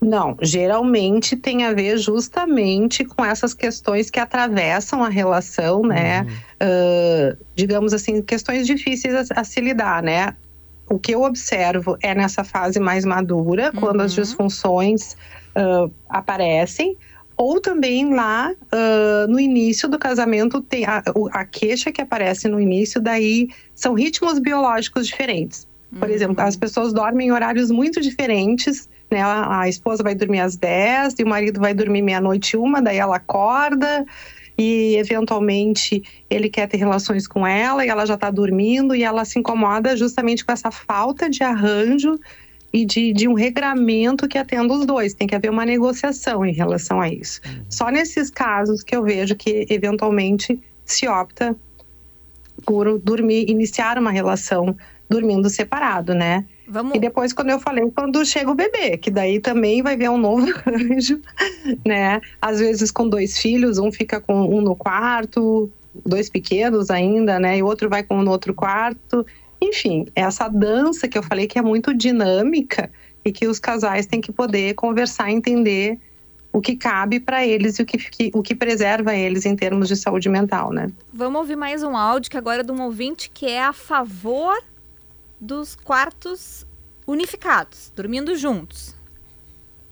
Não, 0.00 0.36
geralmente 0.40 1.36
tem 1.36 1.64
a 1.64 1.74
ver 1.74 1.98
justamente 1.98 3.04
com 3.04 3.22
essas 3.22 3.52
questões 3.52 4.10
que 4.10 4.20
atravessam 4.20 5.04
a 5.04 5.10
relação, 5.10 5.82
né? 5.82 6.22
Uhum. 6.22 6.28
Uh, 6.30 7.44
digamos 7.54 7.92
assim, 7.92 8.22
questões 8.22 8.66
difíceis 8.66 9.30
a, 9.30 9.40
a, 9.40 9.44
se 9.44 9.60
lidar, 9.60 10.02
né? 10.02 10.34
O 10.90 10.98
que 10.98 11.14
eu 11.14 11.22
observo 11.22 11.96
é 12.02 12.14
nessa 12.14 12.44
fase 12.44 12.78
mais 12.78 13.04
madura, 13.04 13.70
uhum. 13.74 13.80
quando 13.80 14.00
as 14.02 14.16
uhum. 14.16 14.22
disfunções 14.22 15.16
uh, 15.56 15.90
aparecem, 16.08 16.96
ou 17.36 17.60
também 17.60 18.14
lá 18.14 18.52
uh, 18.52 19.30
no 19.30 19.40
início 19.40 19.88
do 19.88 19.98
casamento 19.98 20.60
tem 20.60 20.84
a, 20.84 21.02
a, 21.32 21.44
queixa 21.44 21.90
que 21.90 22.00
aparece 22.00 22.48
no 22.48 22.60
início 22.60 23.00
daí 23.00 23.48
são 23.74 23.94
ritmos 23.94 24.38
biológicos 24.38 25.06
diferentes. 25.06 25.66
Por 25.98 26.08
uhum. 26.08 26.14
exemplo, 26.14 26.44
as 26.44 26.56
pessoas 26.56 26.92
dormem 26.92 27.28
em 27.28 27.32
horários 27.32 27.70
muito 27.70 28.00
diferentes, 28.00 28.88
né? 29.10 29.20
A, 29.22 29.60
a 29.60 29.68
esposa 29.68 30.02
vai 30.02 30.14
dormir 30.14 30.40
às 30.40 30.56
10 30.56 31.14
e 31.18 31.24
o 31.24 31.26
marido 31.26 31.60
vai 31.60 31.74
dormir 31.74 32.02
meia-noite 32.02 32.56
uma, 32.56 32.80
daí 32.80 32.98
ela 32.98 33.16
acorda 33.16 34.04
e 34.56 34.96
eventualmente 34.96 36.02
ele 36.30 36.48
quer 36.48 36.68
ter 36.68 36.76
relações 36.76 37.26
com 37.26 37.46
ela 37.46 37.84
e 37.84 37.88
ela 37.88 38.06
já 38.06 38.14
está 38.14 38.30
dormindo 38.30 38.94
e 38.94 39.02
ela 39.02 39.24
se 39.24 39.38
incomoda 39.38 39.96
justamente 39.96 40.44
com 40.44 40.52
essa 40.52 40.70
falta 40.70 41.28
de 41.28 41.42
arranjo 41.42 42.18
e 42.72 42.84
de, 42.84 43.12
de, 43.12 43.28
um 43.28 43.34
regramento 43.34 44.26
que 44.26 44.36
atenda 44.36 44.74
os 44.74 44.84
dois. 44.84 45.14
Tem 45.14 45.28
que 45.28 45.34
haver 45.34 45.50
uma 45.50 45.64
negociação 45.64 46.44
em 46.44 46.52
relação 46.52 47.00
a 47.00 47.08
isso. 47.08 47.40
Uhum. 47.46 47.64
Só 47.68 47.88
nesses 47.88 48.30
casos 48.30 48.82
que 48.82 48.96
eu 48.96 49.02
vejo 49.02 49.36
que 49.36 49.66
eventualmente 49.70 50.60
se 50.84 51.06
opta 51.06 51.56
por 52.66 52.98
dormir, 52.98 53.48
iniciar 53.48 53.98
uma 53.98 54.10
relação 54.10 54.76
dormindo 55.08 55.48
separado, 55.48 56.14
né? 56.14 56.44
Vamos... 56.66 56.94
E 56.94 56.98
depois, 56.98 57.32
quando 57.32 57.50
eu 57.50 57.58
falei, 57.58 57.90
quando 57.90 58.24
chega 58.24 58.50
o 58.50 58.54
bebê, 58.54 58.96
que 58.96 59.10
daí 59.10 59.38
também 59.38 59.82
vai 59.82 59.96
ver 59.96 60.10
um 60.10 60.18
novo 60.18 60.46
anjo, 60.66 61.20
né? 61.84 62.20
Às 62.40 62.60
vezes 62.60 62.90
com 62.90 63.08
dois 63.08 63.38
filhos, 63.38 63.78
um 63.78 63.92
fica 63.92 64.20
com 64.20 64.34
um 64.34 64.60
no 64.60 64.74
quarto, 64.74 65.70
dois 66.04 66.30
pequenos 66.30 66.90
ainda, 66.90 67.38
né? 67.38 67.58
E 67.58 67.62
o 67.62 67.66
outro 67.66 67.88
vai 67.88 68.02
com 68.02 68.18
um 68.18 68.22
no 68.22 68.30
outro 68.30 68.54
quarto. 68.54 69.26
Enfim, 69.60 70.06
essa 70.14 70.48
dança 70.48 71.08
que 71.08 71.16
eu 71.16 71.22
falei 71.22 71.46
que 71.46 71.58
é 71.58 71.62
muito 71.62 71.94
dinâmica 71.94 72.90
e 73.24 73.32
que 73.32 73.46
os 73.46 73.58
casais 73.58 74.06
têm 74.06 74.20
que 74.20 74.32
poder 74.32 74.74
conversar, 74.74 75.30
entender 75.30 75.98
o 76.52 76.60
que 76.60 76.76
cabe 76.76 77.18
para 77.18 77.44
eles 77.44 77.78
e 77.78 77.82
o 77.82 77.86
que, 77.86 78.30
o 78.32 78.42
que 78.42 78.54
preserva 78.54 79.14
eles 79.14 79.44
em 79.44 79.56
termos 79.56 79.88
de 79.88 79.96
saúde 79.96 80.28
mental, 80.28 80.70
né? 80.72 80.88
Vamos 81.12 81.40
ouvir 81.40 81.56
mais 81.56 81.82
um 81.82 81.96
áudio 81.96 82.30
que 82.30 82.36
agora 82.36 82.60
é 82.60 82.64
de 82.64 82.70
um 82.70 82.80
ouvinte 82.82 83.28
que 83.28 83.46
é 83.46 83.62
a 83.62 83.72
favor 83.72 84.54
dos 85.44 85.76
quartos 85.76 86.66
unificados, 87.06 87.92
dormindo 87.94 88.34
juntos. 88.34 88.94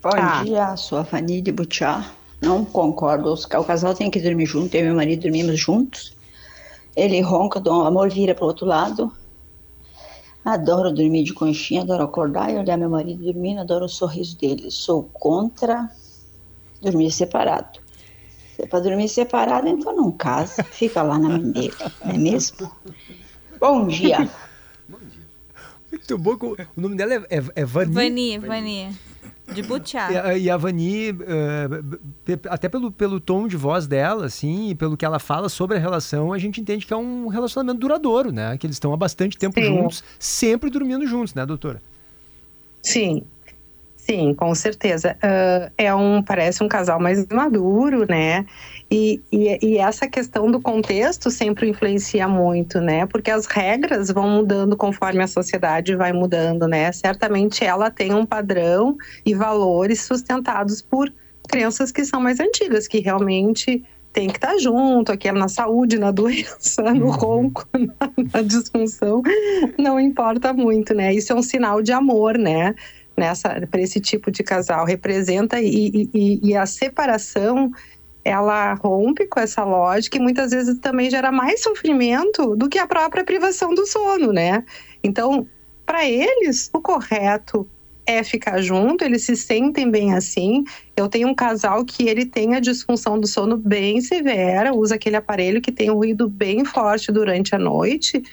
Bom 0.01 0.09
ah. 0.13 0.43
dia, 0.43 0.75
sou 0.75 0.97
a 0.97 1.05
Fanny 1.05 1.41
de 1.41 1.51
Butiá. 1.51 2.11
Não 2.41 2.65
concordo. 2.65 3.31
O 3.31 3.63
casal 3.63 3.93
tem 3.93 4.09
que 4.09 4.19
dormir 4.19 4.47
junto. 4.47 4.75
Eu 4.75 4.81
e 4.81 4.83
meu 4.85 4.95
marido 4.95 5.21
dormimos 5.21 5.59
juntos. 5.59 6.17
Ele 6.95 7.21
ronca, 7.21 7.61
o 7.65 7.85
amor 7.85 8.09
vira 8.09 8.33
para 8.33 8.43
o 8.43 8.47
outro 8.47 8.65
lado. 8.65 9.11
Adoro 10.43 10.91
dormir 10.91 11.23
de 11.23 11.33
conchinha, 11.33 11.83
adoro 11.83 12.03
acordar 12.03 12.51
e 12.51 12.57
olhar 12.57 12.75
meu 12.75 12.89
marido 12.89 13.23
dormindo, 13.23 13.61
adoro 13.61 13.85
o 13.85 13.89
sorriso 13.89 14.37
dele. 14.37 14.69
Sou 14.71 15.03
contra 15.13 15.89
dormir 16.81 17.11
separado. 17.11 17.79
Se 18.55 18.63
é 18.63 18.67
para 18.67 18.81
dormir 18.81 19.07
separado, 19.07 19.67
então 19.69 19.95
não 19.95 20.11
casa, 20.11 20.63
fica 20.63 21.01
lá 21.01 21.17
na 21.17 21.29
mãe 21.29 21.51
dele, 21.51 21.73
não 22.03 22.11
é 22.11 22.17
mesmo? 22.17 22.69
Bom 23.59 23.87
dia. 23.87 24.29
Muito 26.09 26.17
bom. 26.17 26.55
O 26.75 26.81
nome 26.81 26.95
dela 26.95 27.13
é, 27.13 27.37
é, 27.37 27.43
é 27.55 27.65
Vani. 27.65 27.93
Vani, 27.93 28.37
Vani. 28.39 28.89
De 29.53 29.61
Butiá. 29.61 30.35
E, 30.35 30.43
e, 30.43 30.49
a 30.49 30.57
Vani, 30.57 31.11
uh, 31.11 31.99
até 32.49 32.69
pelo, 32.69 32.91
pelo 32.91 33.19
tom 33.19 33.47
de 33.47 33.57
voz 33.57 33.85
dela, 33.87 34.25
assim, 34.25 34.69
e 34.69 34.75
pelo 34.75 34.95
que 34.95 35.05
ela 35.05 35.19
fala 35.19 35.49
sobre 35.49 35.77
a 35.77 35.79
relação, 35.79 36.31
a 36.31 36.37
gente 36.37 36.61
entende 36.61 36.85
que 36.85 36.93
é 36.93 36.97
um 36.97 37.27
relacionamento 37.27 37.79
duradouro, 37.79 38.31
né? 38.31 38.57
Que 38.57 38.65
eles 38.65 38.75
estão 38.75 38.93
há 38.93 38.97
bastante 38.97 39.37
tempo 39.37 39.59
Sim. 39.59 39.65
juntos, 39.65 40.03
sempre 40.17 40.69
dormindo 40.69 41.05
juntos, 41.05 41.33
né, 41.33 41.45
doutora? 41.45 41.81
Sim, 42.81 43.23
Sim, 44.05 44.33
com 44.33 44.53
certeza. 44.53 45.15
Uh, 45.23 45.71
é 45.77 45.95
um, 45.95 46.21
parece 46.21 46.61
um 46.61 46.67
casal 46.67 46.99
mais 46.99 47.25
maduro, 47.27 48.05
né? 48.05 48.45
E, 48.91 49.21
e, 49.31 49.57
e, 49.65 49.77
essa 49.77 50.09
questão 50.09 50.51
do 50.51 50.59
contexto 50.59 51.31
sempre 51.31 51.69
influencia 51.69 52.27
muito, 52.27 52.81
né? 52.81 53.05
Porque 53.05 53.31
as 53.31 53.45
regras 53.45 54.11
vão 54.11 54.29
mudando 54.29 54.75
conforme 54.75 55.23
a 55.23 55.27
sociedade 55.27 55.95
vai 55.95 56.11
mudando, 56.11 56.67
né? 56.67 56.91
Certamente 56.91 57.63
ela 57.63 57.89
tem 57.89 58.13
um 58.13 58.25
padrão 58.25 58.97
e 59.25 59.33
valores 59.33 60.01
sustentados 60.01 60.81
por 60.81 61.09
crenças 61.47 61.89
que 61.89 62.03
são 62.03 62.19
mais 62.19 62.41
antigas, 62.41 62.89
que 62.89 62.99
realmente 62.99 63.85
tem 64.11 64.27
que 64.27 64.37
estar 64.37 64.57
junto, 64.57 65.13
aqui 65.13 65.29
é 65.29 65.31
na 65.31 65.47
saúde, 65.47 65.97
na 65.97 66.11
doença, 66.11 66.93
no 66.93 67.05
uhum. 67.05 67.11
ronco, 67.11 67.65
na, 67.73 68.11
na 68.33 68.41
disfunção, 68.41 69.21
não 69.79 69.97
importa 69.97 70.51
muito, 70.51 70.93
né? 70.93 71.13
Isso 71.13 71.31
é 71.31 71.35
um 71.37 71.41
sinal 71.41 71.81
de 71.81 71.93
amor, 71.93 72.37
né? 72.37 72.75
Nessa 73.15 73.49
para 73.69 73.81
esse 73.81 73.99
tipo 73.99 74.31
de 74.31 74.43
casal 74.43 74.85
representa 74.85 75.59
e, 75.61 76.09
e, 76.13 76.39
e, 76.41 76.55
a 76.55 76.65
separação 76.65 77.71
ela 78.25 78.73
rompe 78.75 79.27
com 79.27 79.39
essa 79.39 79.63
lógica 79.63 80.17
e 80.17 80.21
muitas 80.21 80.51
vezes 80.51 80.79
também 80.79 81.09
gera 81.09 81.31
mais 81.31 81.61
sofrimento 81.61 82.55
do 82.55 82.69
que 82.69 82.79
a 82.79 82.87
própria 82.87 83.23
privação 83.23 83.73
do 83.75 83.85
sono, 83.85 84.31
né? 84.31 84.63
Então, 85.03 85.45
para 85.85 86.05
eles, 86.05 86.69
o 86.73 86.79
correto 86.79 87.67
é 88.05 88.23
ficar 88.23 88.61
junto, 88.61 89.03
eles 89.03 89.23
se 89.23 89.35
sentem 89.35 89.89
bem 89.89 90.13
assim. 90.13 90.63
Eu 90.95 91.07
tenho 91.07 91.27
um 91.27 91.35
casal 91.35 91.83
que 91.83 92.07
ele 92.07 92.25
tem 92.25 92.55
a 92.55 92.59
disfunção 92.59 93.19
do 93.19 93.27
sono 93.27 93.57
bem 93.57 94.01
severa, 94.01 94.73
usa 94.73 94.95
aquele 94.95 95.15
aparelho 95.15 95.61
que 95.61 95.71
tem 95.71 95.89
um 95.89 95.95
ruído 95.95 96.29
bem 96.29 96.63
forte 96.65 97.11
durante 97.11 97.53
a 97.55 97.59
noite 97.59 98.23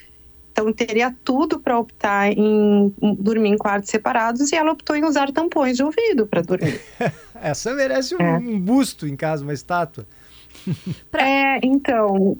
então 0.61 0.73
teria 0.73 1.15
tudo 1.23 1.59
para 1.59 1.77
optar 1.79 2.31
em 2.31 2.93
dormir 3.17 3.49
em 3.49 3.57
quartos 3.57 3.89
separados 3.89 4.51
e 4.51 4.55
ela 4.55 4.71
optou 4.71 4.95
em 4.95 5.03
usar 5.03 5.31
tampões 5.31 5.77
de 5.77 5.83
ouvido 5.83 6.27
para 6.27 6.41
dormir. 6.41 6.79
Essa 7.41 7.73
merece 7.73 8.15
um, 8.15 8.21
é. 8.21 8.37
um, 8.37 8.59
busto 8.59 9.07
em 9.07 9.15
casa, 9.15 9.43
uma 9.43 9.53
estátua. 9.53 10.05
é, 11.13 11.59
então, 11.65 12.37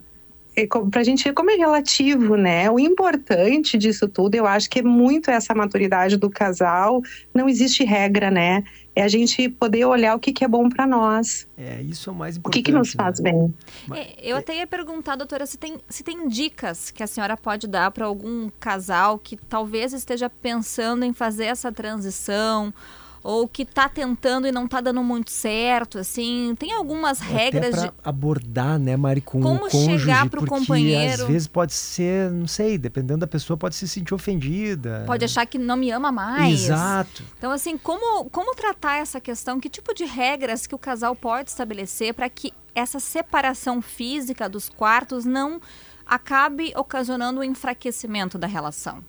para 0.92 1.02
a 1.02 1.04
gente 1.04 1.24
ver 1.24 1.34
como 1.34 1.50
é 1.50 1.56
relativo, 1.56 2.36
né? 2.36 2.70
O 2.70 2.78
importante 2.78 3.78
disso 3.78 4.08
tudo, 4.08 4.36
eu 4.36 4.46
acho 4.46 4.70
que 4.70 4.80
é 4.80 4.84
muito 4.84 5.32
essa 5.32 5.54
maturidade 5.54 6.18
do 6.18 6.30
casal. 6.30 7.02
Não 7.34 7.48
existe 7.48 7.84
regra, 7.84 8.30
né? 8.30 8.64
É 8.94 9.02
a 9.04 9.08
gente 9.08 9.48
poder 9.48 9.86
olhar 9.86 10.14
o 10.16 10.20
que, 10.20 10.34
que 10.34 10.44
é 10.44 10.48
bom 10.48 10.68
para 10.68 10.86
nós. 10.86 11.48
É, 11.58 11.82
isso 11.82 12.10
é 12.10 12.14
o 12.14 12.16
mais 12.16 12.36
importante. 12.36 12.60
O 12.60 12.64
que, 12.64 12.72
que 12.72 12.78
nos 12.78 12.92
faz 12.92 13.20
né? 13.20 13.32
bem. 13.32 13.54
É, 13.98 14.30
eu 14.30 14.36
até 14.36 14.58
ia 14.58 14.68
perguntar, 14.68 15.16
doutora, 15.16 15.46
se 15.46 15.58
tem, 15.58 15.78
se 15.88 16.04
tem 16.04 16.28
dicas 16.28 16.92
que 16.92 17.02
a 17.02 17.08
senhora 17.08 17.38
pode 17.38 17.68
dar 17.68 17.90
para 17.92 18.06
algum 18.06 18.50
casal 18.60 19.18
que 19.18 19.38
talvez 19.38 19.94
esteja 19.94 20.30
pensando 20.30 21.06
em 21.06 21.14
fazer 21.14 21.46
essa 21.46 21.72
transição 21.72 22.74
ou 23.24 23.48
que 23.48 23.64
está 23.64 23.88
tentando 23.88 24.48
e 24.48 24.52
não 24.52 24.66
está 24.66 24.82
dando 24.82 25.04
muito 25.04 25.30
certo, 25.32 26.00
assim, 26.00 26.56
tem 26.58 26.74
algumas 26.74 27.22
Até 27.22 27.32
regras 27.32 27.82
de 27.82 27.92
abordar, 28.04 28.80
né, 28.80 28.98
Mari, 28.98 29.22
com 29.22 29.42
como 29.42 29.66
o 29.66 29.70
cônjuge, 29.70 30.00
chegar 30.00 30.30
para 30.30 30.40
o 30.40 30.46
companheiro. 30.46 31.24
às 31.24 31.30
vezes 31.30 31.48
pode 31.48 31.74
ser, 31.74 32.32
não 32.32 32.48
sei, 32.48 32.78
dependendo 32.78 33.20
da 33.20 33.28
pessoa, 33.28 33.58
pode 33.58 33.76
se 33.76 33.88
sentir 33.88 34.14
ofendida. 34.14 35.04
Pode 35.06 35.24
achar 35.26 35.46
que 35.46 35.58
não 35.58 35.78
me 35.78 35.92
ama 35.92 36.12
mais. 36.12 36.64
Exato. 36.64 37.24
Então, 37.38 37.52
assim, 37.52 37.78
como 37.78 38.26
como 38.30 38.56
tratar 38.56 38.98
essa 38.98 39.20
questão? 39.20 39.60
Que 39.60 39.70
tipo 39.70 39.94
de 39.94 40.06
regras 40.06 40.66
que 40.66 40.76
o 40.76 40.78
casal 40.78 41.16
pode 41.16 41.50
estabelecer 41.50 42.14
para 42.14 42.30
que 42.30 42.54
essa 42.74 43.00
separação 43.00 43.82
física 43.82 44.48
dos 44.48 44.70
quartos 44.70 45.26
não 45.26 45.62
acabe 46.06 46.74
ocasionando 46.76 47.42
o 47.42 47.44
enfraquecimento 47.44 48.38
da 48.38 48.48
relação? 48.48 49.04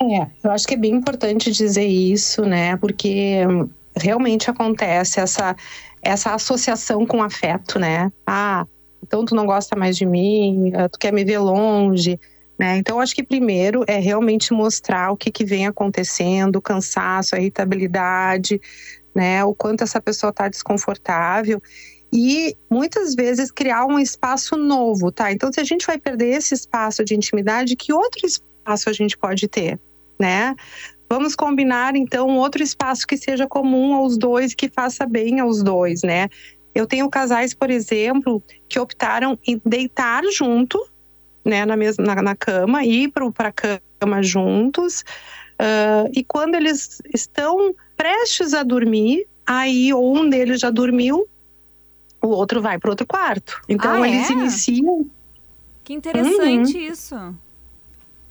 É, 0.00 0.26
eu 0.44 0.50
acho 0.50 0.66
que 0.66 0.74
é 0.74 0.76
bem 0.76 0.94
importante 0.94 1.50
dizer 1.50 1.86
isso, 1.86 2.42
né? 2.42 2.76
Porque 2.76 3.40
realmente 3.96 4.50
acontece 4.50 5.20
essa, 5.20 5.56
essa 6.02 6.34
associação 6.34 7.06
com 7.06 7.22
afeto, 7.22 7.78
né? 7.78 8.12
Ah, 8.26 8.66
então 9.02 9.24
tu 9.24 9.34
não 9.34 9.46
gosta 9.46 9.74
mais 9.74 9.96
de 9.96 10.04
mim, 10.04 10.72
ah, 10.74 10.88
tu 10.88 10.98
quer 10.98 11.12
me 11.12 11.24
ver 11.24 11.38
longe, 11.38 12.20
né? 12.58 12.76
Então, 12.76 13.00
acho 13.00 13.14
que 13.14 13.22
primeiro 13.22 13.84
é 13.86 13.98
realmente 13.98 14.52
mostrar 14.52 15.10
o 15.12 15.16
que, 15.16 15.30
que 15.30 15.44
vem 15.44 15.66
acontecendo, 15.66 16.56
o 16.56 16.62
cansaço, 16.62 17.34
a 17.34 17.38
irritabilidade, 17.38 18.60
né? 19.14 19.44
O 19.44 19.54
quanto 19.54 19.82
essa 19.82 20.00
pessoa 20.00 20.30
está 20.30 20.48
desconfortável 20.48 21.60
e 22.12 22.56
muitas 22.70 23.14
vezes 23.14 23.50
criar 23.50 23.84
um 23.84 23.98
espaço 23.98 24.56
novo, 24.56 25.10
tá? 25.10 25.32
Então, 25.32 25.52
se 25.52 25.60
a 25.60 25.64
gente 25.64 25.86
vai 25.86 25.98
perder 25.98 26.36
esse 26.36 26.54
espaço 26.54 27.04
de 27.04 27.14
intimidade, 27.14 27.76
que 27.76 27.92
outro 27.92 28.26
espaço 28.66 28.90
a 28.90 28.92
gente 28.92 29.16
pode 29.16 29.48
ter? 29.48 29.78
né? 30.18 30.54
Vamos 31.08 31.36
combinar 31.36 31.94
então 31.94 32.36
outro 32.36 32.62
espaço 32.62 33.06
que 33.06 33.16
seja 33.16 33.46
comum 33.46 33.94
aos 33.94 34.18
dois, 34.18 34.54
que 34.54 34.68
faça 34.68 35.06
bem 35.06 35.40
aos 35.40 35.62
dois, 35.62 36.02
né? 36.02 36.28
Eu 36.74 36.86
tenho 36.86 37.08
casais, 37.08 37.54
por 37.54 37.70
exemplo, 37.70 38.42
que 38.68 38.78
optaram 38.78 39.38
em 39.46 39.60
deitar 39.64 40.22
junto, 40.32 40.84
né, 41.44 41.64
na 41.64 41.76
mesma 41.76 42.04
na, 42.04 42.22
na 42.22 42.36
cama, 42.36 42.84
ir 42.84 43.10
para 43.10 43.48
a 43.48 43.52
cama 43.52 44.22
juntos. 44.22 45.02
Uh, 45.54 46.10
e 46.12 46.22
quando 46.22 46.54
eles 46.54 47.00
estão 47.14 47.74
prestes 47.96 48.52
a 48.52 48.62
dormir, 48.62 49.26
aí 49.46 49.94
ou 49.94 50.18
um 50.18 50.28
deles 50.28 50.60
já 50.60 50.70
dormiu, 50.70 51.26
o 52.20 52.28
outro 52.28 52.60
vai 52.60 52.78
para 52.78 52.90
outro 52.90 53.06
quarto. 53.06 53.62
Então 53.68 54.02
ah, 54.02 54.08
eles 54.08 54.28
é? 54.28 54.32
iniciam. 54.32 55.06
Que 55.82 55.94
interessante 55.94 56.76
uhum. 56.76 56.92
isso. 56.92 57.34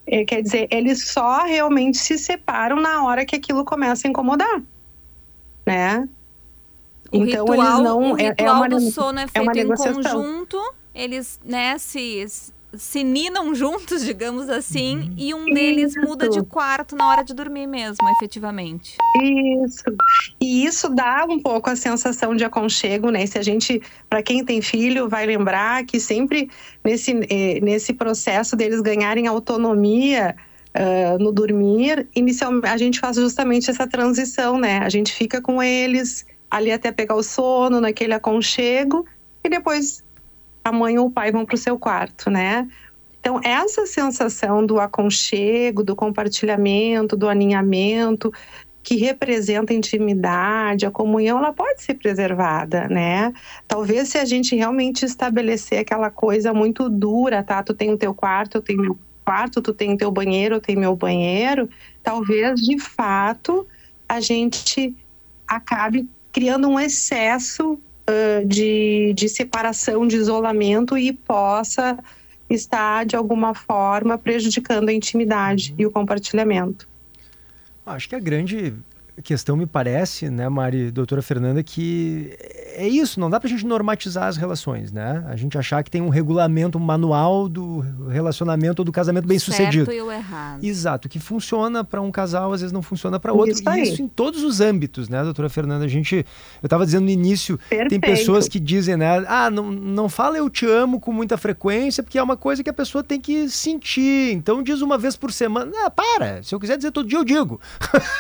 É, 0.08 0.24
quer 0.24 0.42
dizer, 0.42 0.68
eles 0.70 1.08
só 1.08 1.44
realmente 1.44 1.98
se 1.98 2.18
separam 2.18 2.80
na 2.80 3.04
hora 3.04 3.26
que 3.26 3.36
aquilo 3.36 3.66
começa 3.66 4.08
a 4.08 4.10
incomodar, 4.10 4.62
né? 5.66 6.08
O 7.12 7.18
então 7.18 7.46
ritual, 7.46 7.54
eles 7.54 7.84
não 7.84 8.12
o 8.12 8.14
ritual 8.14 8.34
é, 8.38 8.44
é 8.44 8.52
uma, 8.52 8.70
do 8.70 8.80
sono 8.92 9.20
é, 9.20 9.24
é 9.24 9.28
feito 9.28 9.58
é 9.58 9.62
em 9.62 9.76
conjunto, 9.76 10.74
eles 10.94 11.40
né, 11.44 11.78
se 11.78 12.00
se 12.78 13.04
ninam 13.04 13.54
juntos, 13.54 14.04
digamos 14.04 14.50
assim, 14.50 14.98
uhum. 14.98 15.14
e 15.18 15.34
um 15.34 15.46
deles 15.46 15.92
isso. 15.92 16.02
muda 16.02 16.30
de 16.30 16.42
quarto 16.44 16.96
na 16.96 17.08
hora 17.08 17.24
de 17.24 17.34
dormir 17.34 17.68
mesmo, 17.68 18.08
efetivamente. 18.18 18.98
Isso. 19.22 19.84
E 20.40 20.66
isso 20.66 20.90
dá 20.90 21.26
um 21.30 21.40
pouco 21.40 21.70
a 21.70 21.76
sensação 21.76 22.36
de 22.36 22.44
aconchego, 22.44 23.10
né? 23.10 23.26
Se 23.26 23.38
a 23.38 23.42
gente, 23.42 23.82
para 24.10 24.22
quem 24.22 24.44
tem 24.44 24.62
filho, 24.62 25.10
vai 25.10 25.26
lembrar 25.26 25.86
que 25.86 26.00
sempre 26.00 26.50
nesse, 26.84 27.12
eh, 27.30 27.60
nesse 27.62 27.94
processo 27.94 28.56
deles 28.56 28.82
ganharem 28.82 29.28
autonomia, 29.28 30.36
Uh, 30.78 31.18
no 31.24 31.32
dormir, 31.32 32.06
inicialmente 32.14 32.68
a 32.68 32.76
gente 32.76 33.00
faz 33.00 33.16
justamente 33.16 33.72
essa 33.72 33.88
transição, 33.88 34.58
né? 34.58 34.80
A 34.80 34.90
gente 34.90 35.14
fica 35.14 35.42
com 35.42 35.64
eles 35.64 36.26
ali 36.52 36.70
até 36.70 36.92
pegar 36.92 37.16
o 37.16 37.24
sono, 37.24 37.80
naquele 37.80 38.14
aconchego, 38.14 39.06
e 39.42 39.48
depois 39.48 40.04
a 40.66 40.72
mãe 40.72 40.98
ou 40.98 41.06
o 41.06 41.12
pai 41.12 41.32
vão 41.32 41.46
para 41.46 41.54
o 41.54 41.60
seu 41.60 41.78
quarto, 41.78 42.30
né? 42.30 42.68
Então, 43.20 43.40
essa 43.44 43.86
sensação 43.86 44.66
do 44.66 44.80
aconchego, 44.80 45.84
do 45.84 45.96
compartilhamento, 45.96 47.16
do 47.16 47.30
aninhamento, 47.30 48.32
que 48.84 48.96
representa 48.96 49.74
a 49.74 49.76
intimidade, 49.76 50.86
a 50.86 50.92
comunhão, 50.92 51.38
ela 51.38 51.54
pode 51.54 51.84
ser 51.84 51.96
preservada, 51.96 52.88
né? 52.88 53.32
Talvez 53.68 54.10
se 54.10 54.18
a 54.18 54.26
gente 54.26 54.56
realmente 54.56 55.06
estabelecer 55.06 55.80
aquela 55.80 56.10
coisa 56.10 56.52
muito 56.52 56.90
dura, 56.90 57.44
tá? 57.44 57.62
Tu 57.62 57.74
tem 57.76 57.92
o 57.92 57.98
teu 57.98 58.14
quarto, 58.14 58.58
eu 58.58 58.62
tenho 58.62 58.82
meu 58.82 58.98
quarto, 59.24 59.62
tu 59.62 59.74
tem 59.74 59.94
o 59.94 59.98
teu 59.98 60.12
banheiro, 60.12 60.56
eu 60.56 60.62
tenho 60.62 60.80
meu 60.80 60.96
banheiro, 60.96 61.70
talvez 62.04 62.60
de 62.60 62.80
fato 62.80 63.68
a 64.08 64.20
gente 64.20 64.96
acabe 65.48 66.08
criando 66.32 66.68
um 66.68 66.80
excesso 66.80 67.80
uh, 68.10 68.46
de, 68.46 69.14
de 69.16 69.30
separação, 69.30 70.08
de 70.08 70.16
isolamento 70.16 70.98
e 70.98 71.14
possa 71.14 71.98
está, 72.50 73.04
de 73.04 73.16
alguma 73.16 73.54
forma, 73.54 74.18
prejudicando 74.18 74.90
a 74.90 74.94
intimidade 74.94 75.74
e 75.78 75.86
o 75.86 75.92
compartilhamento. 75.92 76.88
Acho 77.86 78.10
que 78.10 78.16
a 78.16 78.20
grande 78.20 78.74
questão 79.24 79.56
me 79.56 79.66
parece, 79.66 80.30
né, 80.30 80.48
Mari, 80.50 80.92
doutora 80.92 81.22
Fernanda, 81.22 81.64
que 81.64 82.36
é 82.76 82.88
isso, 82.88 83.20
não 83.20 83.30
dá 83.30 83.40
pra 83.40 83.50
gente 83.50 83.66
normatizar 83.66 84.28
as 84.28 84.38
relações, 84.38 84.92
né? 84.92 85.24
A 85.28 85.36
gente 85.36 85.58
achar 85.58 85.82
que 85.84 85.90
tem 85.90 86.02
um 86.02 86.10
regulamento, 86.10 86.78
um 86.78 86.82
manual 86.82 87.48
do 87.48 87.80
relacionamento 88.10 88.82
ou 88.82 88.86
do 88.86 88.92
casamento 88.92 89.26
bem 89.26 89.40
certo 89.40 89.52
sucedido. 89.52 89.86
Certo 89.86 89.98
e 89.98 90.02
o 90.02 90.12
errado. 90.12 90.64
Exato, 90.64 91.08
que 91.08 91.20
funciona 91.20 91.84
para 91.84 92.02
um 92.02 92.12
casal, 92.12 92.52
às 92.52 92.62
vezes 92.62 92.74
não 92.74 92.82
funciona 92.82 93.20
para 93.20 93.32
outro. 93.32 93.54
Isso 93.54 93.70
e 93.70 93.82
isso 93.82 94.02
em 94.02 94.08
todos 94.08 94.44
os 94.44 94.60
âmbitos, 94.60 95.08
né, 95.08 95.24
doutora 95.24 95.48
Fernanda? 95.48 95.86
A 95.86 95.88
gente, 95.88 96.16
eu 96.62 96.68
estava 96.68 96.86
dizendo 96.86 97.06
no 97.06 97.12
início, 97.12 97.58
Perfeito. 97.70 97.90
tem 97.90 98.00
pessoas 98.00 98.48
que 98.50 98.60
dizem, 98.60 98.98
né, 98.98 99.24
ah, 99.28 99.50
não, 99.50 99.72
não 99.72 100.10
fala 100.10 100.38
eu 100.38 100.50
te 100.50 100.66
amo 100.66 101.00
com 101.00 101.14
muita 101.14 101.38
frequência, 101.38 102.04
porque 102.04 102.18
é 102.18 102.24
uma 102.24 102.36
coisa 102.36 102.64
que 102.64 102.70
a 102.70 102.74
pessoa 102.74 103.04
tem 103.04 103.20
que 103.20 103.48
sentir. 103.50 104.34
Então 104.34 104.62
diz 104.62 104.82
uma 104.82 104.98
vez 104.98 105.16
por 105.16 105.32
semana. 105.32 105.72
Ah, 105.86 105.90
para, 105.90 106.44
se 106.44 106.54
eu 106.54 106.60
quiser 106.60 106.76
dizer 106.78 106.92
todo 106.92 107.08
dia, 107.08 107.18
eu 107.18 107.24
digo. 107.24 107.62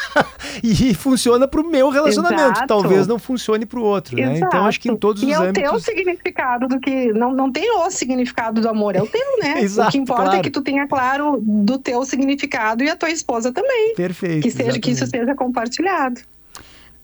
e 0.63 0.84
funciona 0.93 1.47
para 1.47 1.61
o 1.61 1.69
meu 1.69 1.89
relacionamento, 1.89 2.59
Exato. 2.59 2.67
talvez 2.67 3.07
não 3.07 3.17
funcione 3.17 3.65
para 3.65 3.79
o 3.79 3.83
outro, 3.83 4.15
né? 4.15 4.37
Então 4.37 4.65
acho 4.65 4.79
que 4.79 4.89
em 4.89 4.95
todos 4.95 5.23
e 5.23 5.27
os 5.27 5.31
é 5.31 5.35
âmbitos. 5.35 5.61
E 5.61 5.65
é 5.65 5.69
o 5.69 5.71
teu 5.71 5.79
significado 5.79 6.67
do 6.67 6.79
que. 6.79 7.13
Não, 7.13 7.33
não 7.33 7.51
tem 7.51 7.69
o 7.71 7.89
significado 7.89 8.61
do 8.61 8.69
amor, 8.69 8.95
é 8.95 9.01
o 9.01 9.07
teu, 9.07 9.39
né? 9.41 9.61
Exato, 9.61 9.89
o 9.89 9.91
que 9.91 9.97
importa 9.97 10.23
claro. 10.23 10.39
é 10.39 10.41
que 10.41 10.49
tu 10.49 10.61
tenha 10.61 10.87
claro 10.87 11.39
do 11.41 11.77
teu 11.77 12.03
significado 12.05 12.83
e 12.83 12.89
a 12.89 12.95
tua 12.95 13.09
esposa 13.09 13.51
também. 13.51 13.95
Perfeito. 13.95 14.43
Que, 14.43 14.51
seja, 14.51 14.79
que 14.79 14.91
isso 14.91 15.05
seja 15.07 15.33
compartilhado. 15.33 16.21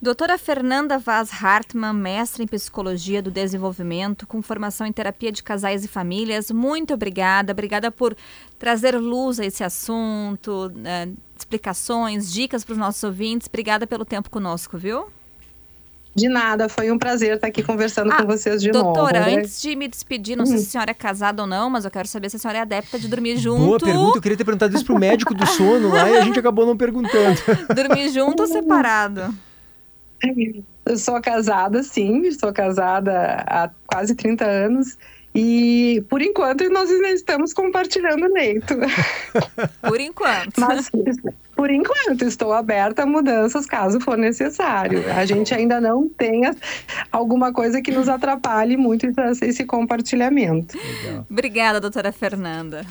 Doutora 0.01 0.35
Fernanda 0.35 0.97
Vaz 0.97 1.29
Hartmann, 1.31 1.93
mestre 1.93 2.43
em 2.43 2.47
Psicologia 2.47 3.21
do 3.21 3.29
Desenvolvimento, 3.29 4.25
com 4.25 4.41
formação 4.41 4.87
em 4.87 4.91
Terapia 4.91 5.31
de 5.31 5.43
Casais 5.43 5.85
e 5.85 5.87
Famílias, 5.87 6.49
muito 6.49 6.91
obrigada. 6.95 7.51
Obrigada 7.51 7.91
por 7.91 8.17
trazer 8.57 8.97
luz 8.97 9.39
a 9.39 9.45
esse 9.45 9.63
assunto, 9.63 10.71
né, 10.73 11.07
explicações, 11.37 12.33
dicas 12.33 12.63
para 12.63 12.71
os 12.73 12.79
nossos 12.79 13.03
ouvintes. 13.03 13.47
Obrigada 13.47 13.85
pelo 13.85 14.03
tempo 14.03 14.27
conosco, 14.31 14.75
viu? 14.75 15.05
De 16.15 16.27
nada, 16.27 16.67
foi 16.67 16.91
um 16.91 16.97
prazer 16.97 17.35
estar 17.35 17.45
aqui 17.45 17.61
conversando 17.61 18.11
ah, 18.11 18.17
com 18.17 18.25
vocês 18.25 18.59
de 18.59 18.71
doutora, 18.71 18.89
novo. 18.89 19.13
Doutora, 19.13 19.39
antes 19.39 19.61
de 19.61 19.75
me 19.75 19.87
despedir, 19.87 20.35
não 20.35 20.47
sei 20.47 20.57
se 20.57 20.63
a 20.63 20.71
senhora 20.71 20.91
é 20.91 20.95
casada 20.95 21.43
ou 21.43 21.47
não, 21.47 21.69
mas 21.69 21.85
eu 21.85 21.91
quero 21.91 22.07
saber 22.07 22.27
se 22.31 22.37
a 22.37 22.39
senhora 22.39 22.57
é 22.57 22.61
adepta 22.61 22.97
de 22.97 23.07
dormir 23.07 23.37
junto. 23.37 23.65
Boa 23.65 23.79
pergunta, 23.79 24.17
eu 24.17 24.21
queria 24.21 24.37
ter 24.37 24.45
perguntado 24.45 24.75
isso 24.75 24.83
pro 24.83 24.97
médico 24.97 25.35
do 25.35 25.45
sono 25.45 25.89
lá 25.89 26.09
e 26.09 26.17
a 26.17 26.21
gente 26.21 26.39
acabou 26.39 26.65
não 26.65 26.75
perguntando. 26.75 27.39
dormir 27.75 28.09
junto 28.09 28.41
ou 28.41 28.47
separado? 28.47 29.31
Eu 30.85 30.97
sou 30.97 31.21
casada, 31.21 31.83
sim, 31.83 32.31
sou 32.31 32.51
casada 32.51 33.43
há 33.47 33.69
quase 33.85 34.15
30 34.15 34.45
anos. 34.45 34.97
E 35.33 36.03
por 36.09 36.21
enquanto 36.21 36.69
nós 36.69 36.91
ainda 36.91 37.09
estamos 37.09 37.53
compartilhando 37.53 38.25
o 38.25 38.33
leito. 38.33 38.75
Por 39.81 39.99
enquanto. 39.99 40.59
Mas 40.59 40.91
por 41.55 41.69
enquanto 41.69 42.23
estou 42.23 42.51
aberta 42.51 43.03
a 43.03 43.05
mudanças 43.05 43.65
caso 43.65 43.99
for 43.99 44.17
necessário. 44.17 45.03
A 45.11 45.25
gente 45.25 45.53
ainda 45.53 45.79
não 45.79 46.09
tem 46.09 46.41
alguma 47.11 47.53
coisa 47.53 47.81
que 47.81 47.91
nos 47.91 48.09
atrapalhe 48.09 48.75
muito 48.75 49.07
esse 49.41 49.63
compartilhamento. 49.63 50.75
Legal. 50.77 51.25
Obrigada, 51.29 51.79
doutora 51.79 52.11
Fernanda. 52.11 52.85